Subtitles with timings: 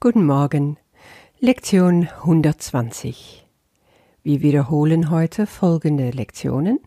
[0.00, 0.76] Guten Morgen.
[1.40, 3.44] Lektion 120.
[4.22, 6.78] Wir wiederholen heute folgende Lektionen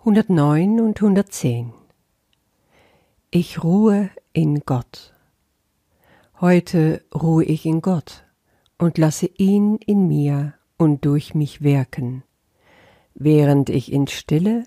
[0.00, 1.72] 109 und 110.
[3.30, 5.14] Ich ruhe in Gott.
[6.38, 8.26] Heute ruhe ich in Gott
[8.76, 12.22] und lasse ihn in mir und durch mich wirken,
[13.14, 14.64] während ich in Stille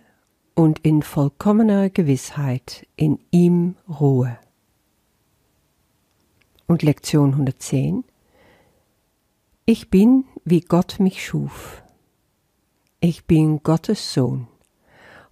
[0.55, 4.39] und in vollkommener Gewissheit in ihm ruhe.
[6.70, 8.04] Und Lektion 110.
[9.65, 11.82] Ich bin, wie Gott mich schuf.
[13.00, 14.47] Ich bin Gottes Sohn.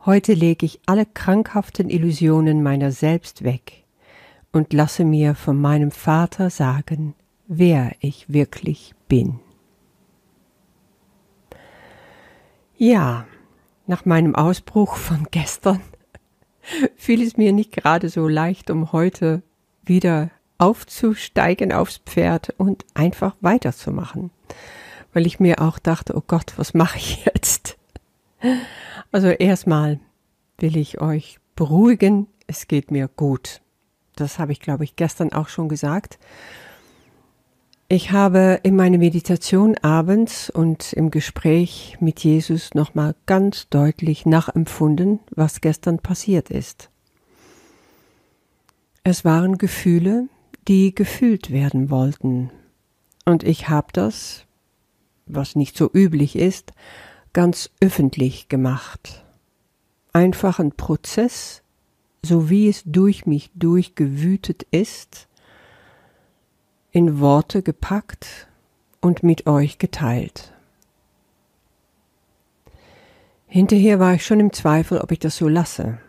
[0.03, 3.83] Heute lege ich alle krankhaften Illusionen meiner selbst weg
[4.51, 7.13] und lasse mir von meinem Vater sagen,
[7.45, 9.39] wer ich wirklich bin.
[12.77, 13.27] Ja,
[13.85, 15.81] nach meinem Ausbruch von gestern
[16.95, 19.43] fiel es mir nicht gerade so leicht, um heute
[19.83, 24.31] wieder aufzusteigen aufs Pferd und einfach weiterzumachen.
[25.13, 27.77] Weil ich mir auch dachte, oh Gott, was mache ich jetzt?
[29.11, 29.99] Also erstmal
[30.57, 33.61] will ich euch beruhigen, es geht mir gut.
[34.15, 36.17] Das habe ich, glaube ich, gestern auch schon gesagt.
[37.89, 45.19] Ich habe in meiner Meditation abends und im Gespräch mit Jesus nochmal ganz deutlich nachempfunden,
[45.29, 46.89] was gestern passiert ist.
[49.03, 50.27] Es waren Gefühle,
[50.67, 52.51] die gefühlt werden wollten.
[53.25, 54.45] Und ich habe das,
[55.25, 56.73] was nicht so üblich ist,
[57.33, 59.23] ganz öffentlich gemacht.
[60.13, 61.61] Einfach ein Prozess,
[62.23, 65.27] so wie es durch mich durchgewütet ist,
[66.91, 68.47] in Worte gepackt
[69.01, 70.53] und mit euch geteilt.
[73.45, 75.99] Hinterher war ich schon im Zweifel, ob ich das so lasse.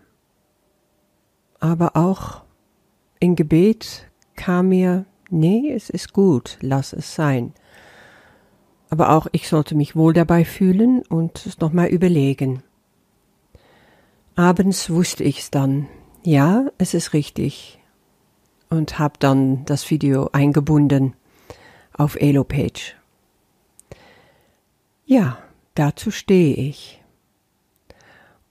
[1.61, 2.43] Aber auch
[3.21, 4.08] in Gebet
[4.39, 7.53] kam mir, nee, es ist gut, lass es sein.
[8.89, 12.63] Aber auch ich sollte mich wohl dabei fühlen und es nochmal überlegen.
[14.35, 15.89] Abends wusste ich's dann.
[16.25, 17.79] Ja, es ist richtig.
[18.71, 21.15] Und hab dann das Video eingebunden
[21.93, 22.95] auf Elopage.
[25.05, 25.39] Ja,
[25.75, 27.03] dazu stehe ich.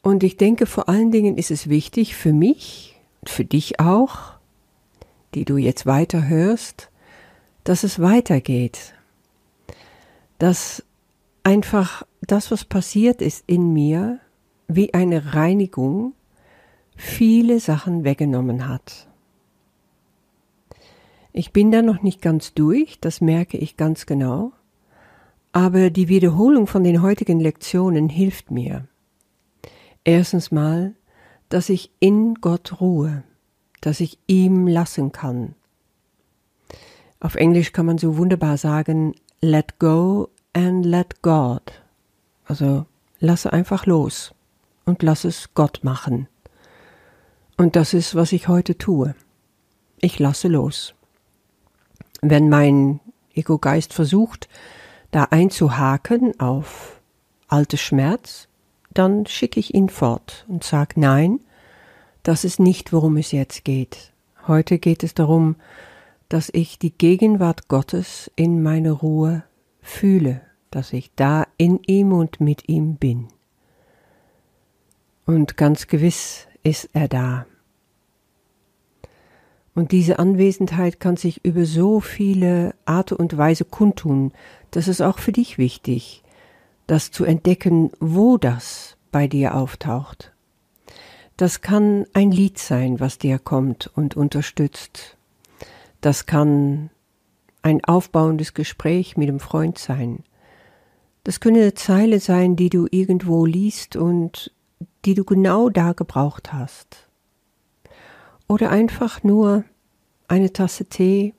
[0.01, 4.36] Und ich denke, vor allen Dingen ist es wichtig für mich, für dich auch,
[5.33, 6.89] die du jetzt weiter hörst,
[7.63, 8.93] dass es weitergeht.
[10.39, 10.83] Dass
[11.43, 14.19] einfach das, was passiert ist in mir,
[14.67, 16.13] wie eine Reinigung
[16.95, 19.07] viele Sachen weggenommen hat.
[21.31, 24.53] Ich bin da noch nicht ganz durch, das merke ich ganz genau,
[25.51, 28.87] aber die Wiederholung von den heutigen Lektionen hilft mir.
[30.03, 30.95] Erstens mal,
[31.49, 33.23] dass ich in Gott ruhe
[33.81, 35.55] dass ich ihm lassen kann.
[37.19, 41.61] Auf Englisch kann man so wunderbar sagen, let go and let God.
[42.45, 42.85] Also
[43.19, 44.33] lasse einfach los
[44.85, 46.27] und lass es Gott machen.
[47.57, 49.15] Und das ist, was ich heute tue.
[49.99, 50.93] Ich lasse los.
[52.21, 52.99] Wenn mein
[53.33, 54.47] Ego-Geist versucht,
[55.11, 57.01] da einzuhaken auf
[57.47, 58.47] alte Schmerz,
[58.93, 61.39] dann schicke ich ihn fort und sage nein,
[62.27, 64.11] das ist nicht, worum es jetzt geht.
[64.47, 65.55] Heute geht es darum,
[66.27, 69.45] dass ich die Gegenwart Gottes in meiner Ruhe
[69.79, 73.29] fühle, dass ich da in ihm und mit ihm bin.
[75.25, 77.45] Und ganz gewiss ist er da.
[79.73, 84.33] Und diese Anwesenheit kann sich über so viele Art und Weise kundtun,
[84.71, 86.23] dass es auch für dich wichtig,
[86.87, 90.33] das zu entdecken, wo das bei dir auftaucht.
[91.37, 95.17] Das kann ein Lied sein, was dir kommt und unterstützt.
[96.01, 96.89] Das kann
[97.61, 100.23] ein aufbauendes Gespräch mit dem Freund sein.
[101.23, 104.51] Das können eine Zeile sein, die du irgendwo liest und
[105.05, 107.07] die du genau da gebraucht hast.
[108.47, 109.63] Oder einfach nur
[110.27, 111.33] eine Tasse Tee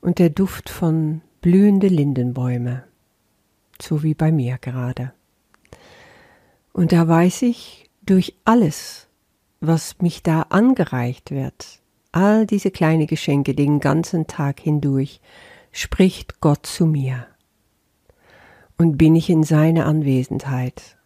[0.00, 2.84] und der Duft von blühende Lindenbäume,
[3.80, 5.12] so wie bei mir gerade.
[6.72, 9.08] Und da weiß ich, durch alles,
[9.62, 11.80] was mich da angereicht wird,
[12.10, 15.20] all diese kleine Geschenke den ganzen Tag hindurch,
[15.70, 17.26] spricht Gott zu mir.
[18.76, 20.98] Und bin ich in seiner Anwesenheit.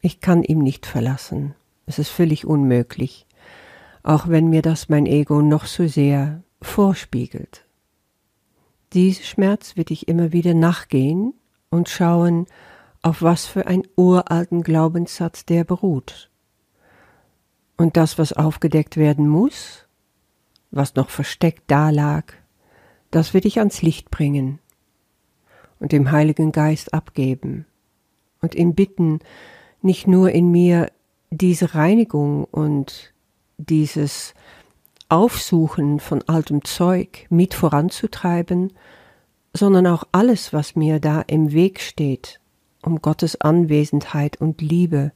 [0.00, 1.54] Ich kann ihm nicht verlassen.
[1.86, 3.26] Es ist völlig unmöglich,
[4.02, 7.64] auch wenn mir das mein Ego noch so sehr vorspiegelt.
[8.94, 11.34] Diese Schmerz wird ich immer wieder nachgehen
[11.70, 12.46] und schauen,
[13.00, 16.31] auf was für ein uralten Glaubenssatz der beruht
[17.82, 19.86] und das, was aufgedeckt werden muss,
[20.70, 22.32] was noch versteckt da lag,
[23.10, 24.60] das will ich ans Licht bringen
[25.80, 27.66] und dem Heiligen Geist abgeben
[28.40, 29.18] und ihn bitten,
[29.82, 30.92] nicht nur in mir
[31.30, 33.12] diese Reinigung und
[33.58, 34.34] dieses
[35.08, 38.72] Aufsuchen von altem Zeug mit voranzutreiben,
[39.54, 42.40] sondern auch alles, was mir da im Weg steht,
[42.80, 45.10] um Gottes Anwesenheit und Liebe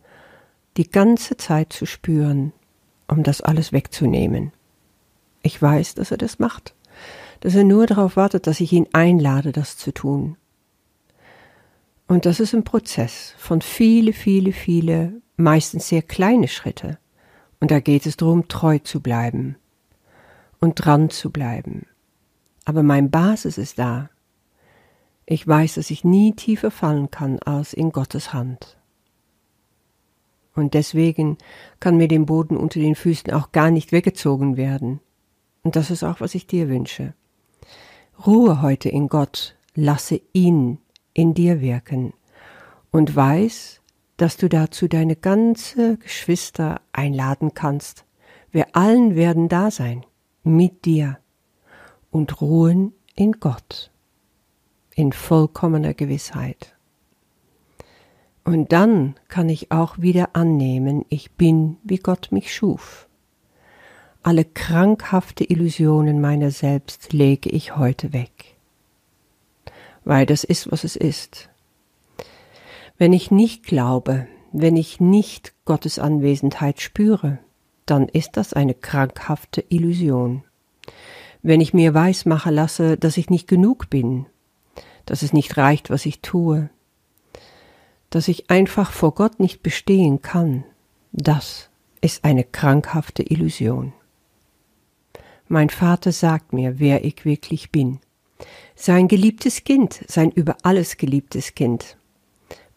[0.77, 2.53] die ganze Zeit zu spüren,
[3.09, 4.53] um das alles wegzunehmen.
[5.43, 6.75] Ich weiß, dass er das macht,
[7.41, 10.37] dass er nur darauf wartet, dass ich ihn einlade, das zu tun.
[12.09, 16.99] Und das ist ein Prozess von viele, viele, viele, meistens sehr kleine Schritte.
[17.61, 19.57] Und da geht es darum, treu zu bleiben
[20.61, 21.87] und dran zu bleiben.
[22.65, 24.11] Aber mein Basis ist da.
[25.25, 28.76] Ich weiß, dass ich nie tiefer fallen kann als in Gottes Hand.
[30.57, 31.37] Und deswegen
[31.79, 35.01] kann mir den Boden unter den Füßen auch gar nicht weggezogen werden.
[35.63, 37.15] Und das ist auch, was ich dir wünsche.
[38.27, 40.79] Ruhe heute in Gott, lasse ihn
[41.13, 42.15] in dir wirken
[42.91, 43.83] und weiß,
[44.17, 48.07] dass du dazu deine ganze Geschwister einladen kannst.
[48.51, 50.07] Wir allen werden da sein,
[50.43, 51.19] mit dir
[52.11, 53.91] und ruhen in Gott,
[54.95, 56.76] in vollkommener Gewissheit.
[58.47, 63.07] Und dann kann ich auch wieder annehmen, ich bin, wie Gott mich schuf.
[64.23, 68.57] Alle krankhafte Illusionen meiner selbst lege ich heute weg
[70.07, 71.51] weil das ist, was es ist.
[72.97, 77.39] Wenn ich nicht glaube, wenn ich nicht Gottes Anwesenheit spüre,
[77.85, 80.45] dann ist das eine krankhafte Illusion.
[81.43, 84.27] Wenn ich mir weismache lasse, dass ich nicht genug bin,
[85.05, 86.71] dass es nicht reicht, was ich tue,
[88.11, 90.65] dass ich einfach vor Gott nicht bestehen kann,
[91.13, 91.71] das
[92.01, 93.93] ist eine krankhafte Illusion.
[95.49, 98.01] Mein Vater sagt mir, wer ich wirklich bin
[98.75, 101.97] sein geliebtes Kind, sein über alles geliebtes Kind.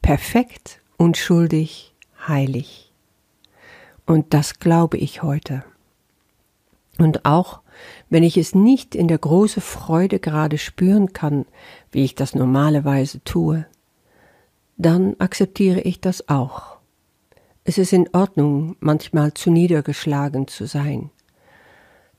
[0.01, 1.93] Perfekt, unschuldig,
[2.27, 2.91] heilig.
[4.05, 5.63] Und das glaube ich heute.
[6.97, 7.61] Und auch
[8.09, 11.45] wenn ich es nicht in der großen Freude gerade spüren kann,
[11.91, 13.65] wie ich das normalerweise tue,
[14.79, 16.77] dann akzeptiere ich das auch.
[17.65, 21.11] Es ist in Ordnung, manchmal zu niedergeschlagen zu sein,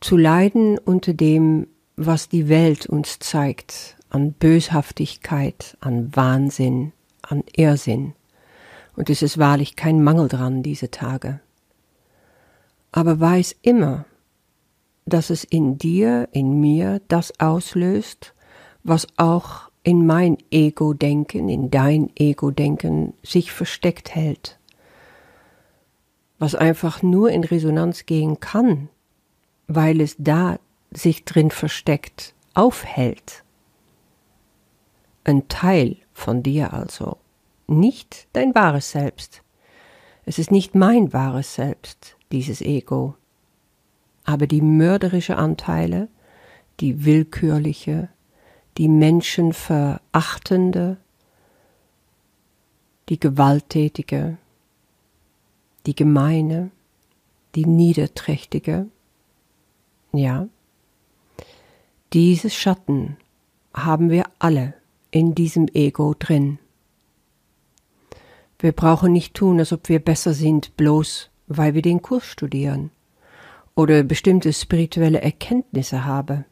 [0.01, 1.67] zu leiden unter dem,
[1.97, 6.93] was die Welt uns zeigt an Böshaftigkeit, an Wahnsinn,
[7.23, 8.15] an Irrsinn.
[8.97, 11.41] Und es ist wahrlich kein Mangel dran diese Tage.
[12.93, 14.05] Aber weiß immer,
[15.07, 18.35] dass es in dir, in mir das auslöst,
[18.83, 24.59] was auch in mein Ego-Denken, in dein Ego-Denken sich versteckt hält.
[26.39, 28.89] Was einfach nur in Resonanz gehen kann,
[29.69, 30.59] weil es da
[30.91, 33.45] sich drin versteckt, aufhält.
[35.25, 37.19] Ein Teil von dir also,
[37.67, 39.43] nicht dein wahres Selbst.
[40.25, 43.15] Es ist nicht mein wahres Selbst, dieses Ego.
[44.25, 46.09] Aber die mörderische Anteile,
[46.81, 48.09] die willkürliche,
[48.79, 50.97] die menschenverachtende,
[53.09, 54.39] die gewalttätige,
[55.87, 56.71] die gemeine,
[57.55, 58.87] die niederträchtige,
[60.13, 60.49] ja,
[62.13, 63.17] dieses Schatten
[63.75, 64.75] haben wir alle
[65.11, 66.59] in diesem Ego drin.
[68.59, 72.91] Wir brauchen nicht tun, als ob wir besser sind, bloß weil wir den Kurs studieren
[73.75, 76.45] oder bestimmte spirituelle Erkenntnisse haben.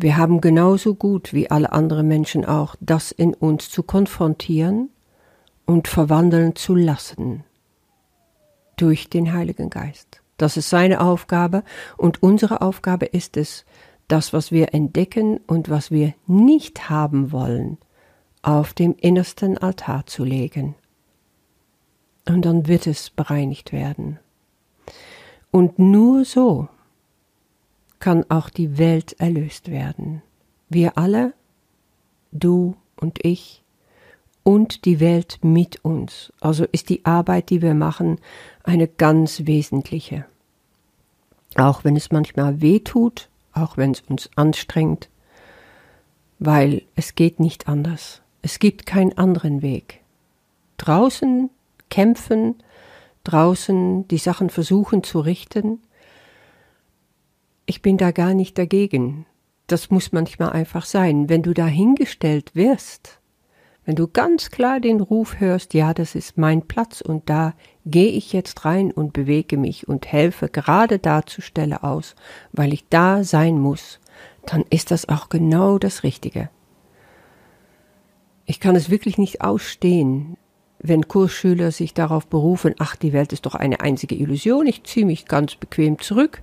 [0.00, 4.90] Wir haben genauso gut wie alle anderen Menschen auch, das in uns zu konfrontieren
[5.66, 7.42] und verwandeln zu lassen
[8.76, 10.22] durch den Heiligen Geist.
[10.36, 11.64] Das ist seine Aufgabe
[11.96, 13.64] und unsere Aufgabe ist es,
[14.06, 17.76] das, was wir entdecken und was wir nicht haben wollen,
[18.40, 20.76] auf dem innersten Altar zu legen.
[22.24, 24.20] Und dann wird es bereinigt werden.
[25.50, 26.68] Und nur so
[28.00, 30.22] kann auch die Welt erlöst werden.
[30.68, 31.34] Wir alle,
[32.32, 33.62] du und ich,
[34.42, 36.32] und die Welt mit uns.
[36.40, 38.18] Also ist die Arbeit, die wir machen,
[38.64, 40.24] eine ganz wesentliche.
[41.56, 45.10] Auch wenn es manchmal weh tut, auch wenn es uns anstrengt,
[46.38, 48.22] weil es geht nicht anders.
[48.40, 50.00] Es gibt keinen anderen Weg.
[50.76, 51.50] Draußen
[51.90, 52.54] kämpfen,
[53.24, 55.80] draußen die Sachen versuchen zu richten.
[57.70, 59.26] Ich bin da gar nicht dagegen.
[59.66, 61.28] Das muss manchmal einfach sein.
[61.28, 63.20] Wenn du dahingestellt wirst,
[63.84, 67.52] wenn du ganz klar den Ruf hörst, ja, das ist mein Platz und da
[67.84, 72.14] gehe ich jetzt rein und bewege mich und helfe gerade da zur Stelle aus,
[72.52, 74.00] weil ich da sein muss,
[74.46, 76.48] dann ist das auch genau das Richtige.
[78.46, 80.38] Ich kann es wirklich nicht ausstehen,
[80.78, 85.04] wenn Kursschüler sich darauf berufen, ach, die Welt ist doch eine einzige Illusion, ich ziehe
[85.04, 86.40] mich ganz bequem zurück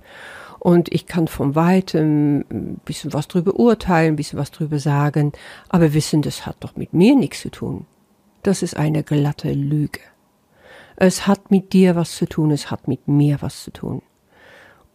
[0.66, 5.30] und ich kann von weitem ein bisschen was drüber urteilen, ein bisschen was drüber sagen,
[5.68, 7.86] aber wissen, das hat doch mit mir nichts zu tun.
[8.42, 10.00] Das ist eine glatte Lüge.
[10.96, 14.02] Es hat mit dir was zu tun, es hat mit mir was zu tun.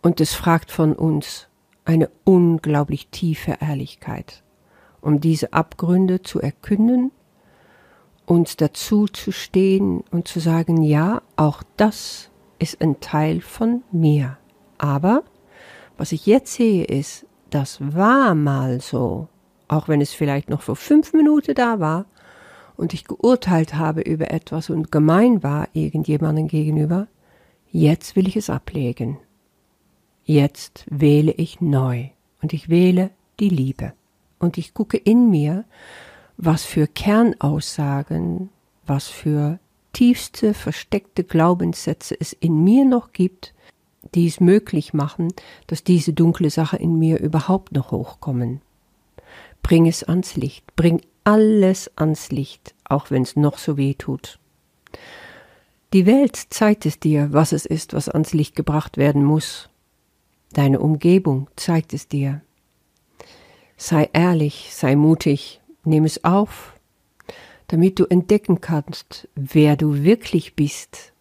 [0.02, 1.48] Und es fragt von uns
[1.86, 4.44] eine unglaublich tiefe Ehrlichkeit,
[5.00, 7.12] um diese Abgründe zu erkünden
[8.26, 14.38] uns dazu zu stehen und zu sagen, ja, auch das ist ein Teil von mir.
[14.78, 15.24] Aber
[16.02, 19.28] was ich jetzt sehe, ist, das war mal so,
[19.68, 22.08] auch wenn es vielleicht noch vor fünf Minuten da war
[22.76, 27.06] und ich geurteilt habe über etwas und gemein war irgendjemandem gegenüber,
[27.70, 29.20] jetzt will ich es ablegen.
[30.24, 32.10] Jetzt wähle ich neu
[32.42, 33.94] und ich wähle die Liebe.
[34.40, 35.66] Und ich gucke in mir,
[36.36, 38.50] was für Kernaussagen,
[38.88, 39.60] was für
[39.94, 43.54] tiefste versteckte Glaubenssätze es in mir noch gibt,
[44.16, 45.34] die es möglich machen,
[45.68, 48.62] dass diese dunkle Sache in mir überhaupt noch hochkommen.
[49.62, 54.40] Bring es ans Licht, bring alles ans Licht, auch wenn es noch so weh tut.
[55.94, 59.70] Die Welt zeigt es dir, was es ist, was ans Licht gebracht werden muss.
[60.54, 62.42] Deine Umgebung zeigt es dir.
[63.78, 66.80] Sei ehrlich, sei mutig, Nimm es auf,
[67.68, 71.12] damit du entdecken kannst, wer du wirklich bist,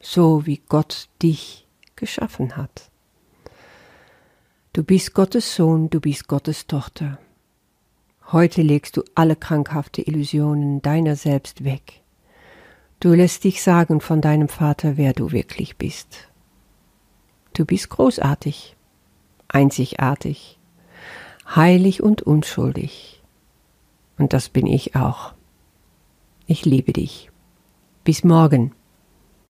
[0.00, 1.65] so wie Gott dich
[1.96, 2.90] geschaffen hat.
[4.72, 7.18] Du bist Gottes Sohn, du bist Gottes Tochter.
[8.30, 12.02] Heute legst du alle krankhafte Illusionen deiner selbst weg.
[13.00, 16.28] Du lässt dich sagen von deinem Vater, wer du wirklich bist.
[17.52, 18.76] Du bist großartig,
[19.48, 20.58] einzigartig,
[21.54, 23.22] heilig und unschuldig.
[24.18, 25.32] Und das bin ich auch.
[26.46, 27.30] Ich liebe dich.
[28.04, 28.75] Bis morgen.